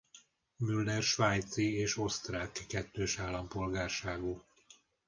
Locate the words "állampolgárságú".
3.19-4.43